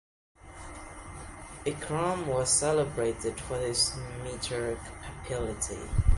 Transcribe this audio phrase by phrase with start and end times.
[1.63, 4.75] Ikram was celebrated for his metre
[5.27, 5.77] capability.